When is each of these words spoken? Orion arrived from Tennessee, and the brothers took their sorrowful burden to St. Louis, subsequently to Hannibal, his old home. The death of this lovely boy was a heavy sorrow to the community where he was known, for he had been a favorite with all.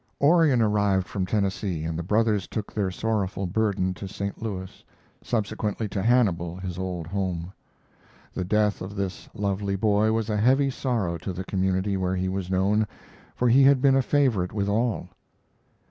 Orion 0.19 0.63
arrived 0.63 1.05
from 1.05 1.27
Tennessee, 1.27 1.83
and 1.83 1.95
the 1.95 2.01
brothers 2.01 2.47
took 2.47 2.73
their 2.73 2.89
sorrowful 2.89 3.45
burden 3.45 3.93
to 3.93 4.07
St. 4.07 4.41
Louis, 4.41 4.83
subsequently 5.21 5.87
to 5.89 6.01
Hannibal, 6.01 6.55
his 6.57 6.79
old 6.79 7.05
home. 7.05 7.53
The 8.33 8.43
death 8.43 8.81
of 8.81 8.95
this 8.95 9.29
lovely 9.35 9.75
boy 9.75 10.11
was 10.11 10.27
a 10.27 10.37
heavy 10.37 10.71
sorrow 10.71 11.19
to 11.19 11.31
the 11.33 11.43
community 11.45 11.97
where 11.97 12.15
he 12.15 12.29
was 12.29 12.49
known, 12.49 12.87
for 13.35 13.47
he 13.47 13.61
had 13.61 13.79
been 13.79 13.95
a 13.95 14.01
favorite 14.01 14.53
with 14.53 14.67
all. 14.67 15.07